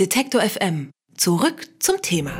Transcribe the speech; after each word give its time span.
Detektor 0.00 0.40
FM. 0.40 0.90
Zurück 1.16 1.68
zum 1.78 2.02
Thema. 2.02 2.32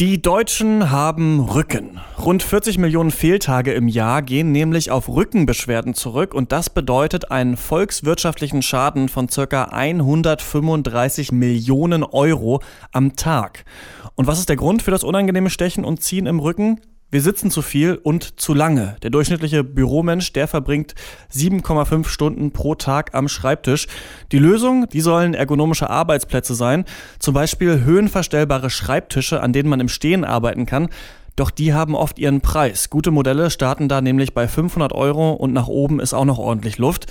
Die 0.00 0.22
Deutschen 0.22 0.90
haben 0.90 1.40
Rücken. 1.40 2.00
Rund 2.18 2.42
40 2.42 2.78
Millionen 2.78 3.10
Fehltage 3.10 3.74
im 3.74 3.86
Jahr 3.86 4.22
gehen 4.22 4.52
nämlich 4.52 4.90
auf 4.90 5.10
Rückenbeschwerden 5.10 5.92
zurück 5.92 6.32
und 6.32 6.50
das 6.52 6.70
bedeutet 6.70 7.30
einen 7.30 7.58
volkswirtschaftlichen 7.58 8.62
Schaden 8.62 9.10
von 9.10 9.28
circa 9.28 9.64
135 9.64 11.30
Millionen 11.30 12.04
Euro 12.04 12.62
am 12.92 13.14
Tag. 13.16 13.66
Und 14.14 14.26
was 14.26 14.38
ist 14.38 14.48
der 14.48 14.56
Grund 14.56 14.80
für 14.80 14.92
das 14.92 15.04
unangenehme 15.04 15.50
Stechen 15.50 15.84
und 15.84 16.02
Ziehen 16.02 16.24
im 16.24 16.40
Rücken? 16.40 16.80
Wir 17.12 17.22
sitzen 17.22 17.50
zu 17.50 17.60
viel 17.60 17.98
und 18.00 18.40
zu 18.40 18.54
lange. 18.54 18.94
Der 19.02 19.10
durchschnittliche 19.10 19.64
Büromensch, 19.64 20.32
der 20.32 20.46
verbringt 20.46 20.94
7,5 21.34 22.06
Stunden 22.06 22.52
pro 22.52 22.76
Tag 22.76 23.16
am 23.16 23.26
Schreibtisch. 23.26 23.88
Die 24.30 24.38
Lösung, 24.38 24.88
die 24.88 25.00
sollen 25.00 25.34
ergonomische 25.34 25.90
Arbeitsplätze 25.90 26.54
sein, 26.54 26.84
zum 27.18 27.34
Beispiel 27.34 27.82
höhenverstellbare 27.82 28.70
Schreibtische, 28.70 29.40
an 29.40 29.52
denen 29.52 29.68
man 29.68 29.80
im 29.80 29.88
Stehen 29.88 30.24
arbeiten 30.24 30.66
kann. 30.66 30.88
Doch 31.34 31.50
die 31.50 31.74
haben 31.74 31.96
oft 31.96 32.20
ihren 32.20 32.42
Preis. 32.42 32.90
Gute 32.90 33.10
Modelle 33.10 33.50
starten 33.50 33.88
da 33.88 34.00
nämlich 34.00 34.32
bei 34.32 34.46
500 34.46 34.92
Euro 34.92 35.32
und 35.32 35.52
nach 35.52 35.66
oben 35.66 35.98
ist 35.98 36.14
auch 36.14 36.24
noch 36.24 36.38
ordentlich 36.38 36.78
Luft. 36.78 37.06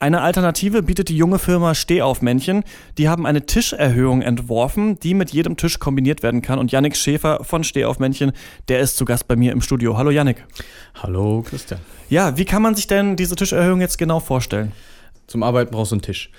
Eine 0.00 0.20
Alternative 0.20 0.84
bietet 0.84 1.08
die 1.08 1.16
junge 1.16 1.40
Firma 1.40 1.74
Stehaufmännchen. 1.74 2.62
Die 2.98 3.08
haben 3.08 3.26
eine 3.26 3.46
Tischerhöhung 3.46 4.22
entworfen, 4.22 5.00
die 5.00 5.12
mit 5.12 5.30
jedem 5.30 5.56
Tisch 5.56 5.80
kombiniert 5.80 6.22
werden 6.22 6.40
kann. 6.40 6.60
Und 6.60 6.70
Yannick 6.70 6.96
Schäfer 6.96 7.42
von 7.42 7.64
Stehaufmännchen, 7.64 8.30
der 8.68 8.78
ist 8.78 8.96
zu 8.96 9.04
Gast 9.04 9.26
bei 9.26 9.34
mir 9.34 9.50
im 9.50 9.60
Studio. 9.60 9.98
Hallo 9.98 10.10
Yannick. 10.10 10.44
Hallo 11.02 11.42
Christian. 11.42 11.80
Ja, 12.08 12.36
wie 12.36 12.44
kann 12.44 12.62
man 12.62 12.76
sich 12.76 12.86
denn 12.86 13.16
diese 13.16 13.34
Tischerhöhung 13.34 13.80
jetzt 13.80 13.98
genau 13.98 14.20
vorstellen? 14.20 14.70
Zum 15.26 15.42
Arbeiten 15.42 15.72
brauchst 15.72 15.90
du 15.90 15.96
einen 15.96 16.02
Tisch. 16.02 16.30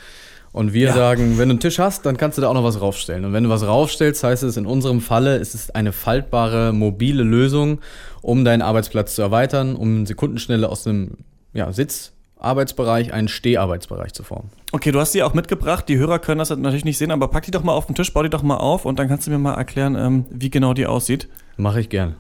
Und 0.54 0.72
wir 0.72 0.88
ja. 0.88 0.94
sagen, 0.94 1.38
wenn 1.38 1.50
du 1.50 1.54
einen 1.54 1.60
Tisch 1.60 1.80
hast, 1.80 2.06
dann 2.06 2.16
kannst 2.16 2.38
du 2.38 2.42
da 2.42 2.48
auch 2.48 2.54
noch 2.54 2.64
was 2.64 2.80
raufstellen. 2.80 3.26
Und 3.26 3.34
wenn 3.34 3.44
du 3.44 3.50
was 3.50 3.68
raufstellst, 3.68 4.24
heißt 4.24 4.44
es 4.44 4.56
in 4.56 4.66
unserem 4.66 5.02
Falle, 5.02 5.36
es 5.36 5.54
ist 5.54 5.76
eine 5.76 5.92
faltbare, 5.92 6.72
mobile 6.72 7.24
Lösung, 7.24 7.82
um 8.22 8.46
deinen 8.46 8.62
Arbeitsplatz 8.62 9.16
zu 9.16 9.22
erweitern, 9.22 9.76
um 9.76 10.06
Sekundenschnelle 10.06 10.70
aus 10.70 10.84
dem 10.84 11.18
ja, 11.54 11.74
Sitz 11.74 12.14
Arbeitsbereich 12.40 13.14
einen 13.14 13.28
Steharbeitsbereich 13.28 14.14
zu 14.14 14.24
formen. 14.24 14.50
Okay, 14.72 14.92
du 14.92 15.00
hast 15.00 15.14
die 15.14 15.24
auch 15.24 15.34
mitgebracht. 15.34 15.88
Die 15.90 15.98
Hörer 15.98 16.20
können 16.20 16.40
das 16.40 16.50
natürlich 16.50 16.86
nicht 16.86 16.98
sehen, 16.98 17.12
aber 17.12 17.28
pack 17.28 17.44
die 17.44 17.52
doch 17.52 17.64
mal 17.64 17.74
auf 17.74 17.86
den 17.86 17.96
Tisch, 17.96 18.14
bau 18.14 18.24
die 18.24 18.30
doch 18.30 18.44
mal 18.44 18.58
auf 18.58 18.86
und 18.86 18.98
dann 18.98 19.08
kannst 19.08 19.28
du 19.28 19.32
mir 19.32 19.40
mal 19.40 19.56
erklären, 19.56 19.96
ähm, 19.96 20.26
wie 20.30 20.50
genau 20.50 20.74
die 20.74 20.86
aussieht. 20.86 21.28
Mache 21.58 21.82
ich 21.82 21.90
gern. 21.90 22.16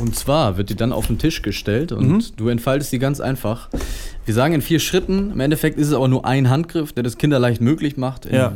Und 0.00 0.16
zwar 0.16 0.56
wird 0.56 0.70
die 0.70 0.74
dann 0.74 0.92
auf 0.92 1.06
den 1.06 1.18
Tisch 1.18 1.42
gestellt 1.42 1.92
und 1.92 2.08
mhm. 2.08 2.24
du 2.36 2.48
entfaltest 2.48 2.90
die 2.92 2.98
ganz 2.98 3.20
einfach. 3.20 3.68
Wir 4.24 4.34
sagen 4.34 4.54
in 4.54 4.62
vier 4.62 4.80
Schritten. 4.80 5.30
Im 5.30 5.40
Endeffekt 5.40 5.78
ist 5.78 5.88
es 5.88 5.94
aber 5.94 6.08
nur 6.08 6.24
ein 6.24 6.50
Handgriff, 6.50 6.92
der 6.92 7.04
das 7.04 7.16
kinderleicht 7.18 7.60
möglich 7.60 7.96
macht. 7.96 8.26
In 8.26 8.34
ja. 8.34 8.52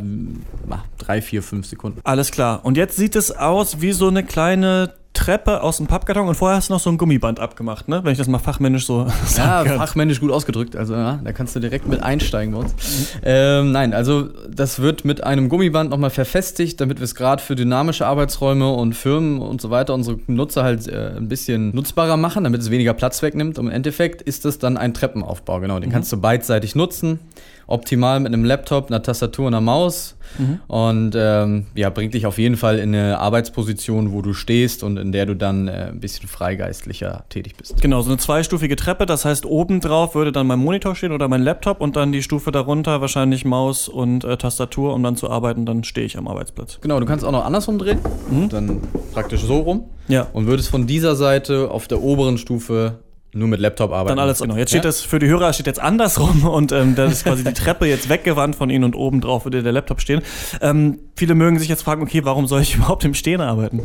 drei, 0.98 1.22
vier, 1.22 1.42
fünf 1.42 1.66
Sekunden. 1.66 2.00
Alles 2.02 2.32
klar. 2.32 2.64
Und 2.64 2.76
jetzt 2.76 2.96
sieht 2.96 3.14
es 3.14 3.30
aus 3.30 3.80
wie 3.80 3.92
so 3.92 4.08
eine 4.08 4.24
kleine 4.24 4.94
Treppe 5.28 5.62
aus 5.62 5.76
dem 5.76 5.86
Pappkarton 5.86 6.26
und 6.26 6.36
vorher 6.36 6.56
hast 6.56 6.70
du 6.70 6.72
noch 6.72 6.80
so 6.80 6.88
ein 6.88 6.96
Gummiband 6.96 7.38
abgemacht, 7.38 7.86
ne? 7.86 8.00
Wenn 8.02 8.12
ich 8.12 8.16
das 8.16 8.28
mal 8.28 8.38
fachmännisch 8.38 8.86
so 8.86 9.06
Ja, 9.36 9.62
fachmännisch 9.62 10.20
gut 10.20 10.30
ausgedrückt. 10.30 10.74
Also 10.74 10.94
ja, 10.94 11.20
da 11.22 11.32
kannst 11.32 11.54
du 11.54 11.60
direkt 11.60 11.86
mit 11.86 12.02
einsteigen 12.02 12.54
bei 12.54 12.60
uns. 12.60 12.74
Ähm, 13.22 13.72
nein, 13.72 13.92
also 13.92 14.30
das 14.48 14.80
wird 14.80 15.04
mit 15.04 15.22
einem 15.24 15.50
Gummiband 15.50 15.90
nochmal 15.90 16.08
verfestigt, 16.08 16.80
damit 16.80 16.98
wir 16.98 17.04
es 17.04 17.14
gerade 17.14 17.42
für 17.42 17.56
dynamische 17.56 18.06
Arbeitsräume 18.06 18.70
und 18.70 18.94
Firmen 18.94 19.42
und 19.42 19.60
so 19.60 19.68
weiter 19.68 19.92
unsere 19.92 20.18
Nutzer 20.28 20.64
halt 20.64 20.88
äh, 20.88 21.16
ein 21.18 21.28
bisschen 21.28 21.74
nutzbarer 21.74 22.16
machen, 22.16 22.44
damit 22.44 22.62
es 22.62 22.70
weniger 22.70 22.94
Platz 22.94 23.20
wegnimmt. 23.20 23.58
Und 23.58 23.66
im 23.66 23.72
Endeffekt 23.72 24.22
ist 24.22 24.46
das 24.46 24.58
dann 24.58 24.78
ein 24.78 24.94
Treppenaufbau, 24.94 25.60
genau. 25.60 25.78
Den 25.78 25.90
mhm. 25.90 25.92
kannst 25.92 26.10
du 26.10 26.16
beidseitig 26.16 26.74
nutzen 26.74 27.18
optimal 27.68 28.18
mit 28.18 28.32
einem 28.32 28.44
Laptop, 28.44 28.88
einer 28.88 29.02
Tastatur 29.02 29.46
und 29.46 29.54
einer 29.54 29.60
Maus. 29.60 30.16
Mhm. 30.38 30.60
Und 30.66 31.14
ähm, 31.14 31.66
ja, 31.74 31.90
bringt 31.90 32.14
dich 32.14 32.26
auf 32.26 32.38
jeden 32.38 32.56
Fall 32.56 32.78
in 32.78 32.94
eine 32.94 33.18
Arbeitsposition, 33.18 34.12
wo 34.12 34.22
du 34.22 34.32
stehst 34.32 34.82
und 34.82 34.96
in 34.96 35.12
der 35.12 35.17
du 35.26 35.34
dann 35.34 35.68
äh, 35.68 35.88
ein 35.90 36.00
bisschen 36.00 36.28
freigeistlicher 36.28 37.24
tätig 37.28 37.56
bist. 37.56 37.80
Genau, 37.80 38.02
so 38.02 38.10
eine 38.10 38.18
zweistufige 38.18 38.76
Treppe. 38.76 39.06
Das 39.06 39.24
heißt, 39.24 39.46
oben 39.46 39.80
drauf 39.80 40.14
würde 40.14 40.32
dann 40.32 40.46
mein 40.46 40.58
Monitor 40.58 40.94
stehen 40.94 41.12
oder 41.12 41.28
mein 41.28 41.42
Laptop 41.42 41.80
und 41.80 41.96
dann 41.96 42.12
die 42.12 42.22
Stufe 42.22 42.52
darunter 42.52 43.00
wahrscheinlich 43.00 43.44
Maus 43.44 43.88
und 43.88 44.24
äh, 44.24 44.36
Tastatur, 44.36 44.94
um 44.94 45.02
dann 45.02 45.16
zu 45.16 45.30
arbeiten. 45.30 45.66
Dann 45.66 45.84
stehe 45.84 46.06
ich 46.06 46.18
am 46.18 46.28
Arbeitsplatz. 46.28 46.78
Genau, 46.80 47.00
du 47.00 47.06
kannst 47.06 47.24
auch 47.24 47.32
noch 47.32 47.44
andersrum 47.44 47.78
drehen. 47.78 47.98
Mhm. 48.30 48.48
Dann 48.48 48.80
praktisch 49.12 49.42
so 49.42 49.60
rum. 49.60 49.84
Ja. 50.08 50.26
Und 50.32 50.46
würdest 50.46 50.68
von 50.70 50.86
dieser 50.86 51.16
Seite 51.16 51.70
auf 51.70 51.88
der 51.88 52.02
oberen 52.02 52.38
Stufe 52.38 52.98
nur 53.32 53.48
mit 53.48 53.60
Laptop 53.60 53.92
arbeiten. 53.92 54.16
Dann 54.16 54.18
alles 54.18 54.40
genau. 54.40 54.56
Jetzt 54.56 54.70
steht 54.70 54.84
ja? 54.84 54.88
das 54.88 55.02
für 55.02 55.18
die 55.18 55.26
Hörer 55.26 55.52
steht 55.52 55.66
jetzt 55.66 55.80
andersrum 55.80 56.44
und 56.48 56.72
ähm, 56.72 56.94
da 56.94 57.06
ist 57.06 57.24
quasi 57.24 57.44
die 57.44 57.52
Treppe 57.52 57.86
jetzt 57.86 58.08
weggewandt 58.08 58.56
von 58.56 58.70
ihnen 58.70 58.84
und 58.84 58.96
oben 58.96 59.20
drauf 59.20 59.44
würde 59.44 59.62
der 59.62 59.72
Laptop 59.72 60.00
stehen. 60.00 60.22
Ähm, 60.60 60.98
viele 61.16 61.34
mögen 61.34 61.58
sich 61.58 61.68
jetzt 61.68 61.82
fragen, 61.82 62.02
okay, 62.02 62.24
warum 62.24 62.46
soll 62.46 62.62
ich 62.62 62.74
überhaupt 62.76 63.04
im 63.04 63.14
Stehen 63.14 63.40
arbeiten? 63.40 63.82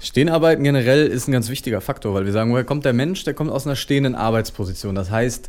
Stehen 0.00 0.28
arbeiten 0.28 0.62
generell 0.62 1.06
ist 1.06 1.28
ein 1.28 1.32
ganz 1.32 1.48
wichtiger 1.48 1.80
Faktor, 1.80 2.14
weil 2.14 2.24
wir 2.24 2.32
sagen, 2.32 2.52
woher 2.52 2.64
kommt 2.64 2.84
der 2.84 2.92
Mensch? 2.92 3.24
Der 3.24 3.34
kommt 3.34 3.50
aus 3.50 3.66
einer 3.66 3.76
stehenden 3.76 4.14
Arbeitsposition. 4.14 4.94
Das 4.94 5.10
heißt, 5.10 5.48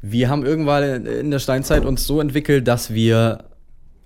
wir 0.00 0.28
haben 0.28 0.46
irgendwann 0.46 1.06
in 1.06 1.30
der 1.30 1.40
Steinzeit 1.40 1.84
uns 1.84 2.06
so 2.06 2.20
entwickelt, 2.20 2.68
dass 2.68 2.94
wir 2.94 3.44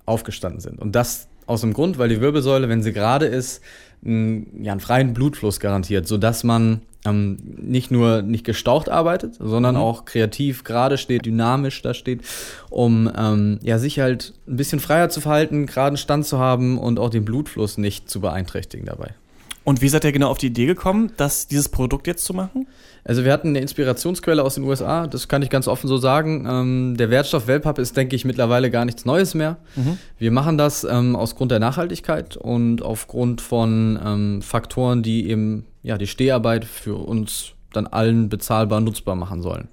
aufgestanden 0.05 0.59
sind. 0.59 0.79
Und 0.79 0.93
das 0.95 1.27
aus 1.45 1.61
dem 1.61 1.73
Grund, 1.73 1.97
weil 1.97 2.09
die 2.09 2.21
Wirbelsäule, 2.21 2.69
wenn 2.69 2.81
sie 2.81 2.93
gerade 2.93 3.25
ist, 3.25 3.61
einen, 4.03 4.63
ja, 4.63 4.71
einen 4.71 4.81
freien 4.81 5.13
Blutfluss 5.13 5.59
garantiert, 5.59 6.07
sodass 6.07 6.43
man 6.43 6.81
ähm, 7.05 7.37
nicht 7.57 7.91
nur 7.91 8.21
nicht 8.21 8.45
gestaucht 8.45 8.89
arbeitet, 8.89 9.35
sondern 9.39 9.75
mhm. 9.75 9.81
auch 9.81 10.05
kreativ 10.05 10.63
gerade 10.63 10.97
steht, 10.97 11.25
dynamisch 11.25 11.81
da 11.81 11.93
steht, 11.93 12.21
um 12.69 13.11
ähm, 13.15 13.59
ja, 13.61 13.77
sich 13.77 13.99
halt 13.99 14.33
ein 14.47 14.55
bisschen 14.57 14.79
freier 14.79 15.09
zu 15.09 15.21
verhalten, 15.21 15.65
geraden 15.65 15.97
Stand 15.97 16.25
zu 16.25 16.39
haben 16.39 16.77
und 16.77 16.99
auch 16.99 17.09
den 17.09 17.25
Blutfluss 17.25 17.77
nicht 17.77 18.09
zu 18.09 18.21
beeinträchtigen 18.21 18.85
dabei. 18.85 19.13
Und 19.63 19.81
wie 19.81 19.87
seid 19.87 20.03
ihr 20.03 20.11
genau 20.11 20.29
auf 20.29 20.37
die 20.37 20.47
Idee 20.47 20.65
gekommen, 20.65 21.13
das, 21.15 21.47
dieses 21.47 21.69
Produkt 21.69 22.05
jetzt 22.07 22.25
zu 22.25 22.33
machen? 22.33 22.67
Also 23.05 23.23
wir 23.23 23.31
hatten 23.31 23.49
eine 23.49 23.59
Inspirationsquelle 23.59 24.43
aus 24.43 24.55
den 24.55 24.63
USA, 24.65 25.07
das 25.07 25.27
kann 25.27 25.41
ich 25.41 25.49
ganz 25.49 25.67
offen 25.67 25.87
so 25.87 25.97
sagen. 25.97 26.45
Ähm, 26.49 26.95
der 26.97 27.09
Wertstoff 27.09 27.47
Wellpapp 27.47 27.79
ist, 27.79 27.95
denke 27.95 28.15
ich, 28.15 28.25
mittlerweile 28.25 28.69
gar 28.71 28.83
nichts 28.83 29.05
Neues 29.05 29.33
mehr. 29.33 29.57
Mhm. 29.75 29.97
Wir 30.17 30.31
machen 30.31 30.57
das 30.57 30.83
ähm, 30.83 31.15
aus 31.15 31.35
Grund 31.35 31.51
der 31.51 31.59
Nachhaltigkeit 31.59 32.35
und 32.35 32.81
aufgrund 32.81 33.39
von 33.39 33.99
ähm, 34.03 34.41
Faktoren, 34.41 35.01
die 35.01 35.29
eben 35.29 35.65
ja, 35.81 35.97
die 35.97 36.07
Steharbeit 36.07 36.65
für 36.65 36.95
uns 36.95 37.53
dann 37.71 37.87
allen 37.87 38.29
bezahlbar 38.29 38.81
nutzbar 38.81 39.15
machen 39.15 39.41
sollen. 39.41 39.69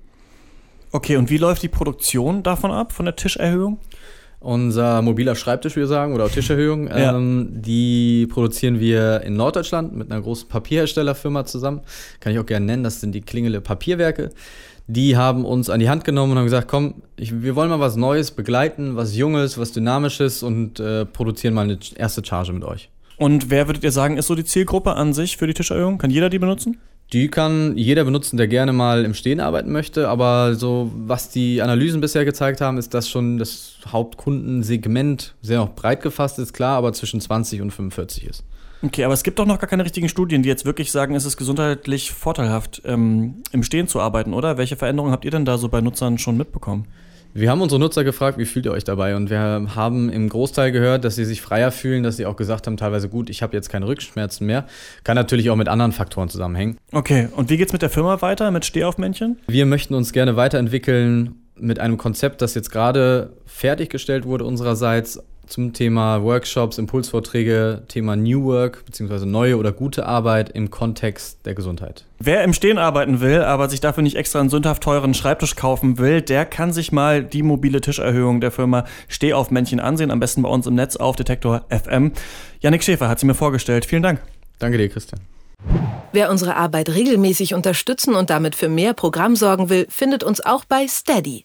Okay, 0.92 1.16
und 1.16 1.30
wie 1.30 1.38
läuft 1.38 1.62
die 1.62 1.68
Produktion 1.68 2.42
davon 2.42 2.72
ab, 2.72 2.92
von 2.92 3.04
der 3.04 3.14
Tischerhöhung? 3.14 3.78
Unser 4.40 5.02
mobiler 5.02 5.34
Schreibtisch, 5.34 5.76
wir 5.76 5.86
sagen, 5.86 6.14
oder 6.14 6.30
Tischerhöhung, 6.30 6.88
ja. 6.88 7.14
ähm, 7.14 7.48
die 7.52 8.26
produzieren 8.26 8.80
wir 8.80 9.20
in 9.20 9.36
Norddeutschland 9.36 9.94
mit 9.94 10.10
einer 10.10 10.22
großen 10.22 10.48
Papierherstellerfirma 10.48 11.44
zusammen. 11.44 11.82
Kann 12.20 12.32
ich 12.32 12.38
auch 12.38 12.46
gerne 12.46 12.64
nennen, 12.64 12.82
das 12.82 13.02
sind 13.02 13.12
die 13.14 13.20
Klingele 13.20 13.60
Papierwerke. 13.60 14.30
Die 14.86 15.14
haben 15.16 15.44
uns 15.44 15.68
an 15.68 15.78
die 15.78 15.90
Hand 15.90 16.04
genommen 16.04 16.32
und 16.32 16.38
haben 16.38 16.46
gesagt, 16.46 16.68
komm, 16.68 17.02
ich, 17.16 17.42
wir 17.42 17.54
wollen 17.54 17.68
mal 17.68 17.80
was 17.80 17.96
Neues 17.96 18.30
begleiten, 18.30 18.96
was 18.96 19.14
Junges, 19.14 19.58
was 19.58 19.72
Dynamisches 19.72 20.42
und 20.42 20.80
äh, 20.80 21.04
produzieren 21.04 21.52
mal 21.52 21.62
eine 21.62 21.78
erste 21.96 22.24
Charge 22.24 22.54
mit 22.54 22.64
euch. 22.64 22.88
Und 23.18 23.50
wer 23.50 23.68
würdet 23.68 23.84
ihr 23.84 23.92
sagen, 23.92 24.16
ist 24.16 24.28
so 24.28 24.34
die 24.34 24.44
Zielgruppe 24.44 24.94
an 24.94 25.12
sich 25.12 25.36
für 25.36 25.46
die 25.46 25.52
Tischerhöhung? 25.52 25.98
Kann 25.98 26.10
jeder 26.10 26.30
die 26.30 26.38
benutzen? 26.38 26.78
Die 27.12 27.28
kann 27.28 27.76
jeder 27.76 28.04
benutzen, 28.04 28.36
der 28.36 28.46
gerne 28.46 28.72
mal 28.72 29.04
im 29.04 29.14
Stehen 29.14 29.40
arbeiten 29.40 29.72
möchte. 29.72 30.08
Aber 30.08 30.54
so, 30.54 30.92
was 30.94 31.28
die 31.28 31.60
Analysen 31.60 32.00
bisher 32.00 32.24
gezeigt 32.24 32.60
haben, 32.60 32.78
ist, 32.78 32.94
dass 32.94 33.08
schon 33.08 33.38
das 33.38 33.78
Hauptkundensegment 33.88 35.34
sehr 35.42 35.66
breit 35.66 36.02
gefasst 36.02 36.38
ist, 36.38 36.52
klar, 36.52 36.76
aber 36.76 36.92
zwischen 36.92 37.20
20 37.20 37.62
und 37.62 37.72
45 37.72 38.26
ist. 38.26 38.44
Okay, 38.82 39.04
aber 39.04 39.12
es 39.12 39.24
gibt 39.24 39.38
doch 39.38 39.44
noch 39.44 39.58
gar 39.58 39.68
keine 39.68 39.84
richtigen 39.84 40.08
Studien, 40.08 40.42
die 40.42 40.48
jetzt 40.48 40.64
wirklich 40.64 40.90
sagen, 40.90 41.14
es 41.14 41.26
ist 41.26 41.36
gesundheitlich 41.36 42.12
vorteilhaft, 42.12 42.80
ähm, 42.86 43.42
im 43.52 43.62
Stehen 43.62 43.88
zu 43.88 44.00
arbeiten, 44.00 44.32
oder? 44.32 44.56
Welche 44.56 44.76
Veränderungen 44.76 45.12
habt 45.12 45.24
ihr 45.24 45.30
denn 45.30 45.44
da 45.44 45.58
so 45.58 45.68
bei 45.68 45.80
Nutzern 45.80 46.16
schon 46.16 46.36
mitbekommen? 46.36 46.86
Wir 47.32 47.50
haben 47.50 47.60
unsere 47.60 47.78
Nutzer 47.78 48.02
gefragt, 48.02 48.38
wie 48.38 48.44
fühlt 48.44 48.66
ihr 48.66 48.72
euch 48.72 48.82
dabei? 48.82 49.14
Und 49.14 49.30
wir 49.30 49.38
haben 49.38 50.10
im 50.10 50.28
Großteil 50.28 50.72
gehört, 50.72 51.04
dass 51.04 51.14
sie 51.14 51.24
sich 51.24 51.40
freier 51.40 51.70
fühlen, 51.70 52.02
dass 52.02 52.16
sie 52.16 52.26
auch 52.26 52.34
gesagt 52.34 52.66
haben, 52.66 52.76
teilweise 52.76 53.08
gut, 53.08 53.30
ich 53.30 53.42
habe 53.42 53.56
jetzt 53.56 53.68
keine 53.68 53.86
Rückenschmerzen 53.86 54.46
mehr. 54.46 54.66
Kann 55.04 55.14
natürlich 55.14 55.48
auch 55.50 55.56
mit 55.56 55.68
anderen 55.68 55.92
Faktoren 55.92 56.28
zusammenhängen. 56.28 56.76
Okay, 56.90 57.28
und 57.36 57.48
wie 57.48 57.56
geht's 57.56 57.72
mit 57.72 57.82
der 57.82 57.90
Firma 57.90 58.20
weiter, 58.20 58.50
mit 58.50 58.64
Stehaufmännchen? 58.64 59.38
Wir 59.46 59.64
möchten 59.64 59.94
uns 59.94 60.12
gerne 60.12 60.34
weiterentwickeln 60.34 61.36
mit 61.54 61.78
einem 61.78 61.98
Konzept, 61.98 62.42
das 62.42 62.54
jetzt 62.54 62.70
gerade 62.70 63.34
fertiggestellt 63.46 64.24
wurde 64.24 64.44
unsererseits 64.44 65.22
zum 65.50 65.72
Thema 65.72 66.22
Workshops, 66.22 66.78
Impulsvorträge, 66.78 67.82
Thema 67.88 68.16
New 68.16 68.44
Work 68.44 68.84
bzw. 68.86 69.26
neue 69.26 69.56
oder 69.56 69.72
gute 69.72 70.06
Arbeit 70.06 70.50
im 70.50 70.70
Kontext 70.70 71.44
der 71.44 71.54
Gesundheit. 71.54 72.04
Wer 72.18 72.44
im 72.44 72.52
Stehen 72.52 72.78
arbeiten 72.78 73.20
will, 73.20 73.42
aber 73.42 73.68
sich 73.68 73.80
dafür 73.80 74.02
nicht 74.02 74.16
extra 74.16 74.40
einen 74.40 74.48
sündhaft 74.48 74.82
teuren 74.82 75.14
Schreibtisch 75.14 75.56
kaufen 75.56 75.98
will, 75.98 76.22
der 76.22 76.44
kann 76.46 76.72
sich 76.72 76.92
mal 76.92 77.24
die 77.24 77.42
mobile 77.42 77.80
Tischerhöhung 77.80 78.40
der 78.40 78.50
Firma 78.50 78.84
Stehaufmännchen 79.08 79.80
ansehen, 79.80 80.10
am 80.10 80.20
besten 80.20 80.42
bei 80.42 80.48
uns 80.48 80.66
im 80.66 80.74
Netz 80.74 80.96
auf 80.96 81.16
Detektor 81.16 81.66
FM. 81.68 82.12
Janik 82.60 82.82
Schäfer 82.82 83.08
hat 83.08 83.18
sie 83.18 83.26
mir 83.26 83.34
vorgestellt. 83.34 83.84
Vielen 83.84 84.02
Dank. 84.02 84.20
Danke 84.58 84.78
dir, 84.78 84.88
Christian. 84.88 85.20
Wer 86.12 86.30
unsere 86.30 86.56
Arbeit 86.56 86.88
regelmäßig 86.88 87.54
unterstützen 87.54 88.14
und 88.14 88.30
damit 88.30 88.54
für 88.54 88.68
mehr 88.68 88.94
Programm 88.94 89.36
sorgen 89.36 89.68
will, 89.68 89.86
findet 89.88 90.24
uns 90.24 90.40
auch 90.40 90.64
bei 90.64 90.86
Steady 90.88 91.44